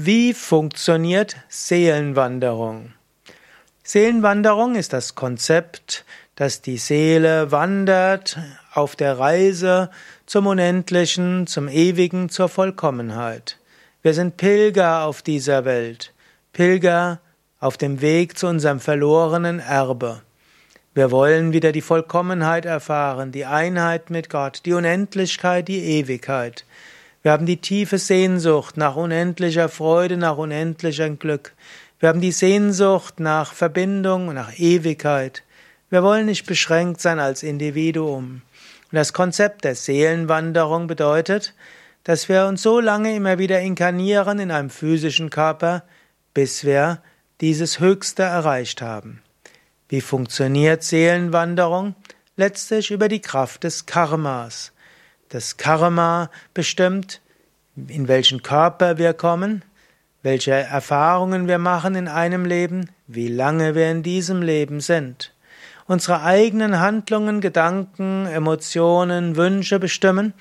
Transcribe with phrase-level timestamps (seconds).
[0.00, 2.92] Wie funktioniert Seelenwanderung?
[3.82, 6.04] Seelenwanderung ist das Konzept,
[6.36, 8.38] dass die Seele wandert
[8.72, 9.90] auf der Reise
[10.24, 13.58] zum Unendlichen, zum Ewigen, zur Vollkommenheit.
[14.00, 16.12] Wir sind Pilger auf dieser Welt,
[16.52, 17.18] Pilger
[17.58, 20.22] auf dem Weg zu unserem verlorenen Erbe.
[20.94, 26.64] Wir wollen wieder die Vollkommenheit erfahren, die Einheit mit Gott, die Unendlichkeit, die Ewigkeit.
[27.28, 31.52] Wir haben die tiefe Sehnsucht nach unendlicher Freude, nach unendlichem Glück.
[32.00, 35.42] Wir haben die Sehnsucht nach Verbindung nach Ewigkeit.
[35.90, 38.40] Wir wollen nicht beschränkt sein als Individuum.
[38.90, 41.52] Und das Konzept der Seelenwanderung bedeutet,
[42.02, 45.82] dass wir uns so lange immer wieder inkarnieren in einem physischen Körper,
[46.32, 47.02] bis wir
[47.42, 49.20] dieses Höchste erreicht haben.
[49.90, 51.94] Wie funktioniert Seelenwanderung?
[52.38, 54.72] Letztlich über die Kraft des Karmas.
[55.28, 57.20] Das Karma bestimmt,
[57.88, 59.62] in welchen Körper wir kommen,
[60.22, 65.32] welche Erfahrungen wir machen in einem Leben, wie lange wir in diesem Leben sind.
[65.86, 70.34] Unsere eigenen Handlungen, Gedanken, Emotionen, Wünsche bestimmen,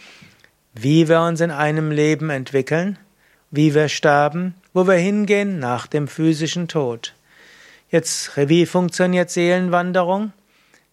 [0.74, 2.98] wie wir uns in einem Leben entwickeln,
[3.52, 7.14] wie wir sterben, wo wir hingehen nach dem physischen Tod.
[7.90, 10.34] Jetzt, wie funktioniert Seelenwanderung?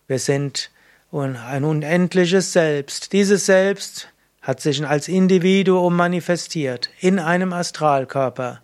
[0.07, 0.71] Wir sind
[1.11, 3.13] ein unendliches Selbst.
[3.13, 4.09] Dieses Selbst
[4.45, 8.61] hat sich als Individuum manifestiert in einem Astralkörper.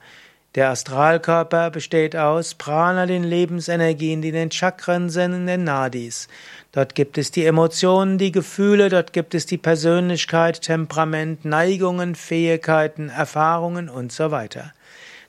[0.54, 6.28] Der Astralkörper besteht aus Prana, den Lebensenergien, die in den Chakren sind, in den Nadis.
[6.72, 13.08] Dort gibt es die Emotionen, die Gefühle, dort gibt es die Persönlichkeit, Temperament, Neigungen, Fähigkeiten,
[13.08, 14.72] Erfahrungen und so weiter.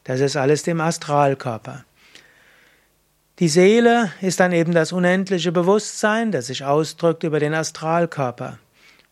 [0.04, 1.86] Das ist alles dem Astralkörper.
[3.40, 8.58] Die Seele ist dann eben das unendliche Bewusstsein, das sich ausdrückt über den Astralkörper.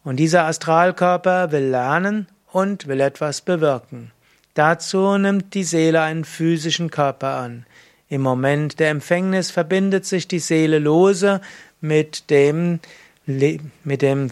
[0.10, 4.10] Und dieser Astralkörper will lernen und will etwas bewirken.
[4.56, 7.68] Dazu nimmt die Seele einen physischen Körper an.
[8.08, 11.42] Im Moment der Empfängnis verbindet sich die Seele lose
[11.80, 12.80] mit dem,
[13.28, 14.32] mit dem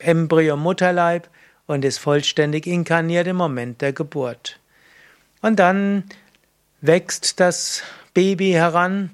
[0.00, 1.28] Embryo-Mutterleib
[1.68, 4.58] und ist vollständig inkarniert im Moment der Geburt.
[5.42, 6.02] Und dann
[6.80, 9.10] wächst das Baby heran,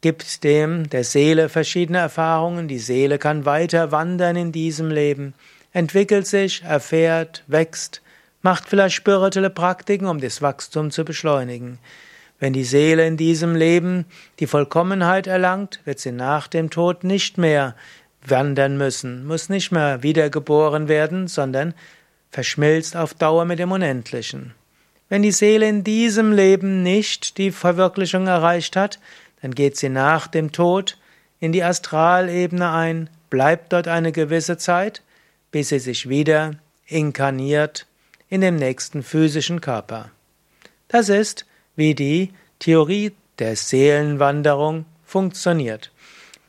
[0.00, 5.34] gibt dem der Seele verschiedene Erfahrungen, die Seele kann weiter wandern in diesem Leben,
[5.72, 8.02] entwickelt sich, erfährt, wächst,
[8.42, 11.78] macht vielleicht spirituelle Praktiken, um das Wachstum zu beschleunigen.
[12.38, 14.06] Wenn die Seele in diesem Leben
[14.38, 17.76] die Vollkommenheit erlangt, wird sie nach dem Tod nicht mehr
[18.26, 21.74] wandern müssen, muss nicht mehr wiedergeboren werden, sondern
[22.30, 24.54] verschmilzt auf Dauer mit dem Unendlichen.
[25.10, 29.00] Wenn die Seele in diesem Leben nicht die Verwirklichung erreicht hat,
[29.42, 30.98] dann geht sie nach dem Tod
[31.38, 35.02] in die Astralebene ein, bleibt dort eine gewisse Zeit,
[35.50, 36.52] bis sie sich wieder
[36.86, 37.86] inkarniert
[38.28, 40.10] in dem nächsten physischen Körper.
[40.88, 41.46] Das ist,
[41.76, 45.90] wie die Theorie der Seelenwanderung funktioniert.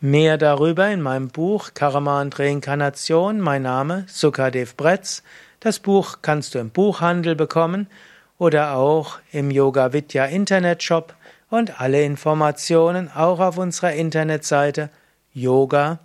[0.02, 3.40] Mehr darüber in meinem Buch Karma und Reinkarnation.
[3.40, 5.24] Mein Name Sukadev Bretz.
[5.60, 7.88] Das Buch kannst du im Buchhandel bekommen
[8.40, 11.14] oder auch im Yoga Vidya Internetshop
[11.52, 14.90] und alle Informationen auch auf unserer Internetseite
[15.34, 16.00] yoga-vidya.de